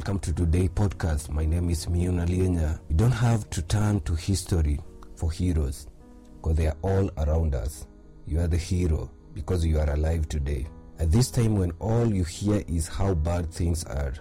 [0.00, 1.28] Welcome to today's podcast.
[1.28, 2.80] My name is Miuna Lienya.
[2.88, 4.80] You don't have to turn to history
[5.14, 5.88] for heroes
[6.36, 7.86] because they are all around us.
[8.26, 10.66] You are the hero because you are alive today.
[10.98, 14.14] At this time, when all you hear is how bad things are,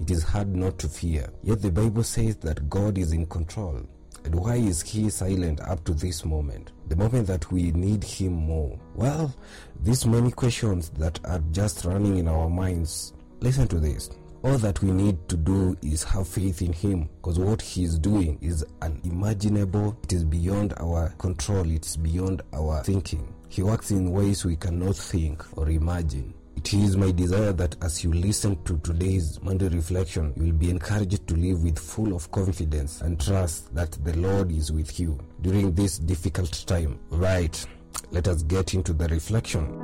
[0.00, 1.28] it is hard not to fear.
[1.42, 3.82] Yet the Bible says that God is in control.
[4.24, 6.70] And why is He silent up to this moment?
[6.86, 8.78] The moment that we need Him more?
[8.94, 9.34] Well,
[9.82, 13.14] these many questions that are just running in our minds.
[13.40, 14.10] Listen to this.
[14.44, 17.98] All that we need to do is have faith in Him because what He is
[17.98, 19.96] doing is unimaginable.
[20.02, 23.32] It is beyond our control, it's beyond our thinking.
[23.48, 26.34] He works in ways we cannot think or imagine.
[26.56, 30.68] It is my desire that as you listen to today's Monday reflection, you will be
[30.68, 35.18] encouraged to live with full of confidence and trust that the Lord is with you
[35.40, 36.98] during this difficult time.
[37.08, 37.66] Right,
[38.10, 39.83] let us get into the reflection.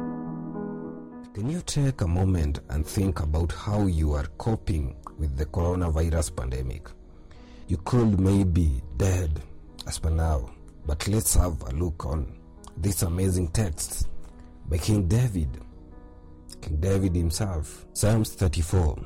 [1.32, 6.34] Can you take a moment and think about how you are coping with the coronavirus
[6.34, 6.88] pandemic?
[7.68, 9.40] You could maybe dead
[9.86, 10.50] as per now,
[10.86, 12.36] but let's have a look on
[12.76, 14.08] this amazing text
[14.68, 15.48] by King David.
[16.60, 17.86] King David himself.
[17.92, 18.98] Psalms 34.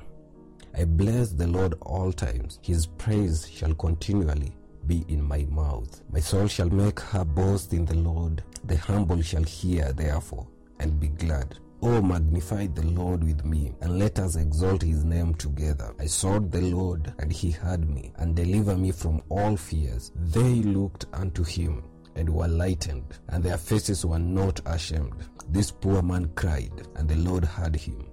[0.78, 2.58] I bless the Lord all times.
[2.62, 4.55] His praise shall continually
[4.86, 6.00] be in my mouth.
[6.11, 8.42] My soul shall make her boast in the Lord.
[8.64, 10.47] The humble shall hear therefore
[10.80, 11.58] and be glad.
[11.86, 15.94] Oh, magnify the Lord with me, and let us exalt his name together.
[16.00, 20.10] I sought the Lord, and he heard me, and delivered me from all fears.
[20.16, 21.84] They looked unto him,
[22.16, 25.28] and were lightened, and their faces were not ashamed.
[25.50, 28.06] This poor man cried, and the Lord heard him,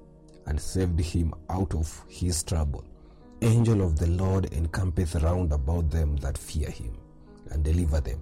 [0.47, 2.83] and saved him out of his trouble.
[3.41, 6.97] Angel of the Lord encampeth round about them that fear him,
[7.51, 8.19] and deliver them.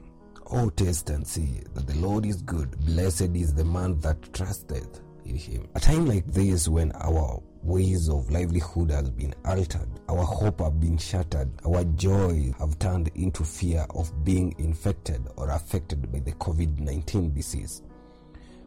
[0.51, 2.79] O taste and see that the Lord is good.
[2.85, 5.01] Blessed is the man that trusteth
[5.35, 5.67] him.
[5.75, 10.79] A time like this, when our ways of livelihood has been altered, our hope have
[10.79, 16.31] been shattered, our joy have turned into fear of being infected or affected by the
[16.33, 17.81] COVID-19 disease.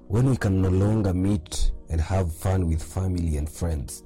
[0.08, 4.02] When we can no longer meet and have fun with family and friends,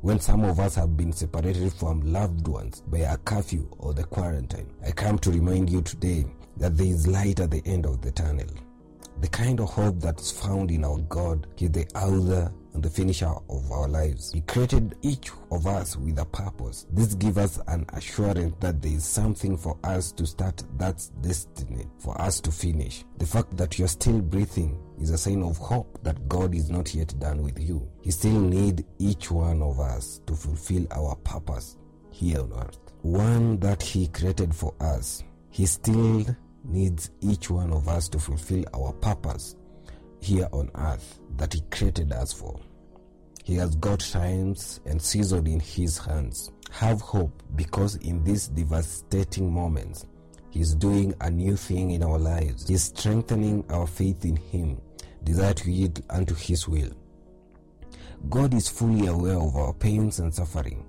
[0.00, 4.04] when some of us have been separated from loved ones by a curfew or the
[4.04, 6.26] quarantine, I come to remind you today
[6.56, 8.46] that there is light at the end of the tunnel.
[9.20, 13.32] The kind of hope that's found in our God is the author and the finisher
[13.48, 14.32] of our lives.
[14.32, 16.86] He created each of us with a purpose.
[16.92, 21.86] This gives us an assurance that there is something for us to start that's destiny
[21.98, 23.04] for us to finish.
[23.18, 26.92] The fact that you're still breathing is a sign of hope that God is not
[26.94, 27.88] yet done with you.
[28.02, 31.76] He still needs each one of us to fulfill our purpose
[32.10, 32.78] here on earth.
[33.02, 35.22] One that He created for us.
[35.50, 36.26] He still
[36.64, 39.56] needs each one of us to fulfill our purpose
[40.20, 42.58] here on earth that He created us for.
[43.44, 46.50] He has got times and seasons in His hands.
[46.70, 50.06] Have hope because in these devastating moments,
[50.50, 52.68] He's doing a new thing in our lives.
[52.68, 54.80] He's strengthening our faith in Him,
[55.24, 56.90] desire to yield unto His will.
[58.30, 60.86] God is fully aware of our pains and suffering.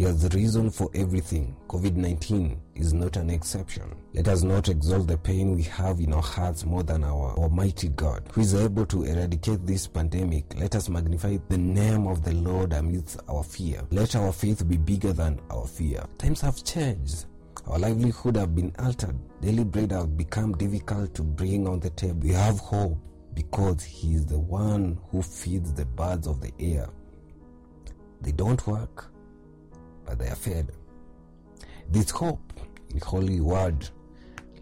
[0.00, 1.54] He has the reason for everything.
[1.68, 3.94] COVID 19 is not an exception.
[4.14, 7.88] Let us not exalt the pain we have in our hearts more than our Almighty
[7.88, 10.58] God, who is able to eradicate this pandemic.
[10.58, 13.82] Let us magnify the name of the Lord amidst our fear.
[13.90, 16.02] Let our faith be bigger than our fear.
[16.16, 17.26] Times have changed.
[17.66, 19.18] Our livelihood have been altered.
[19.42, 22.20] Daily bread have become difficult to bring on the table.
[22.22, 22.96] We have hope
[23.34, 26.88] because He is the one who feeds the birds of the air.
[28.22, 29.10] They don't work,
[30.10, 30.72] but they are fed.
[31.88, 32.52] This hope
[32.88, 33.88] in Holy Word,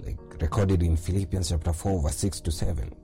[0.04, 2.94] like recorded in Philippians chapter 4, verse 6 to 7.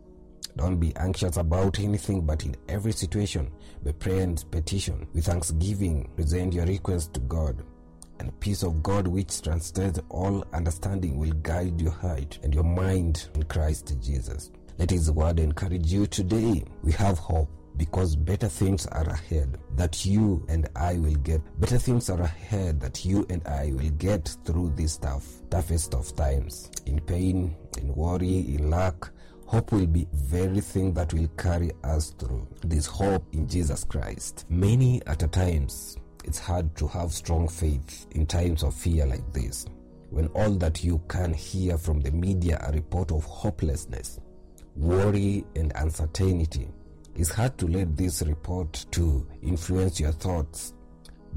[0.56, 3.50] Don't be anxious about anything, but in every situation,
[3.82, 7.64] by prayer and petition, with thanksgiving, present your request to God.
[8.20, 13.30] And peace of God, which transcends all understanding, will guide your heart and your mind
[13.34, 14.50] in Christ Jesus.
[14.78, 16.62] Let His word encourage you today.
[16.82, 21.40] We have hope because better things are ahead that you and I will get.
[21.60, 26.14] Better things are ahead that you and I will get through this tough, toughest of
[26.14, 26.70] times.
[26.86, 29.08] In pain, in worry, in lack,
[29.46, 32.46] hope will be very thing that will carry us through.
[32.64, 34.46] This hope in Jesus Christ.
[34.48, 39.32] Many at a times, it's hard to have strong faith in times of fear like
[39.32, 39.66] this.
[40.10, 44.20] When all that you can hear from the media a report of hopelessness,
[44.76, 46.68] worry, and uncertainty,
[47.14, 50.74] it's hard to let this report to influence your thoughts,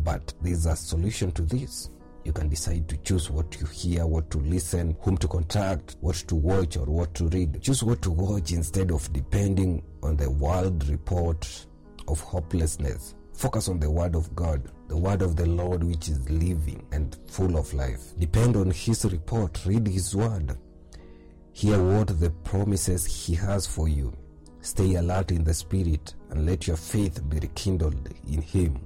[0.03, 1.89] but there's a solution to this.
[2.25, 6.15] You can decide to choose what you hear, what to listen, whom to contact, what
[6.15, 7.61] to watch, or what to read.
[7.61, 11.65] Choose what to watch instead of depending on the world report
[12.07, 16.27] of hopelessness Focus on the word of God, the word of the Lord which is
[16.27, 18.17] living and full of life.
[18.17, 20.57] Depend on his report, read his word.
[21.51, 24.11] Hear what the promises he has for you.
[24.61, 28.79] Stay alert in the spirit and let your faith be rekindled in him.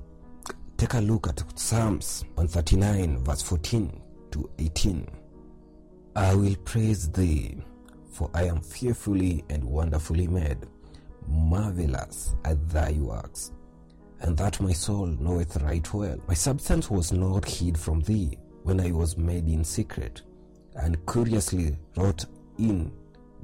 [0.77, 4.01] Take a look at Psalms 139, verse 14
[4.31, 5.07] to 18.
[6.15, 7.57] I will praise thee,
[8.11, 10.57] for I am fearfully and wonderfully made.
[11.27, 13.51] Marvelous are thy works,
[14.21, 16.17] and that my soul knoweth right well.
[16.27, 20.21] My substance was not hid from thee when I was made in secret,
[20.75, 22.25] and curiously wrought
[22.57, 22.91] in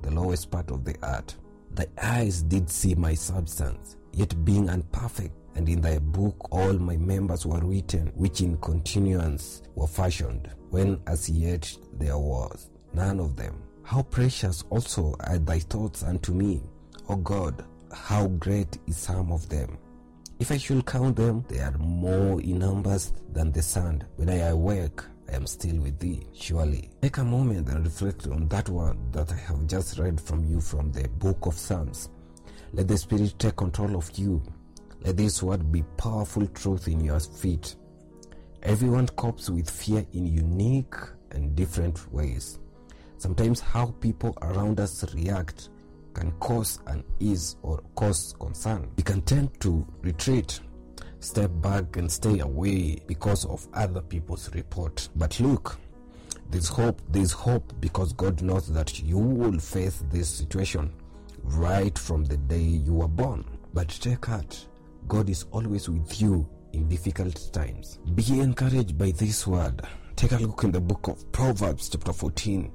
[0.01, 1.37] the lowest part of the earth.
[1.71, 6.97] Thy eyes did see my substance, yet being unperfect, and in thy book all my
[6.97, 13.35] members were written, which in continuance were fashioned, when as yet there was none of
[13.35, 13.61] them.
[13.83, 16.61] How precious also are thy thoughts unto me,
[17.09, 19.77] O God, how great is some of them.
[20.39, 24.05] If I should count them, they are more in numbers than the sand.
[24.17, 26.89] When I awake, I am still with thee, surely.
[27.01, 30.61] Take a moment and reflect on that word that I have just read from you
[30.61, 32.09] from the book of Psalms.
[32.73, 34.41] Let the Spirit take control of you.
[35.01, 37.75] Let this word be powerful truth in your feet.
[38.63, 40.95] Everyone copes with fear in unique
[41.31, 42.59] and different ways.
[43.17, 45.69] Sometimes how people around us react
[46.13, 48.89] can cause unease or cause concern.
[48.97, 50.59] We can tend to retreat,
[51.19, 55.09] step back, and stay away because of other people's report.
[55.15, 55.77] But look,
[56.49, 57.01] there's hope.
[57.09, 60.93] There's hope because God knows that you will face this situation
[61.43, 63.45] right from the day you were born.
[63.73, 64.65] But take heart,
[65.07, 67.99] God is always with you in difficult times.
[68.15, 69.81] Be encouraged by this word.
[70.15, 72.71] Take a look in the book of Proverbs, chapter 14,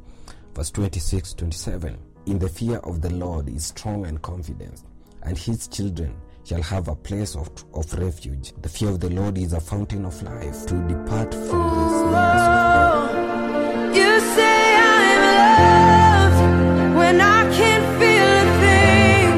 [0.54, 1.98] verse 26 27.
[2.26, 4.84] In the fear of the Lord is strong and confidence,
[5.22, 8.52] and his children shall have a place of, of refuge.
[8.62, 12.42] The fear of the Lord is a fountain of life to depart from the snares
[12.42, 13.10] of death.
[13.14, 15.20] Oh, you say I'm
[16.32, 19.32] loved when I can't feel a thing.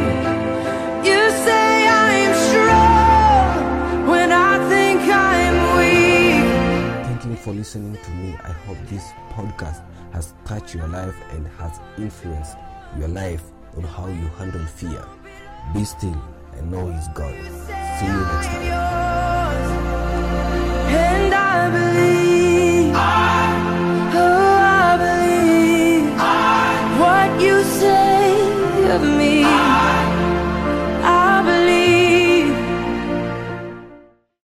[1.05, 7.07] You say I'm strong when I think I'm weak.
[7.07, 8.35] Thank you for listening to me.
[8.43, 12.57] I hope this podcast has touched your life and has influenced
[12.99, 13.43] your life
[13.77, 15.05] on how you handle fear.
[15.73, 16.23] Be still
[16.59, 17.35] and know He's God.
[17.99, 18.73] See you next time.
[18.73, 19.84] I.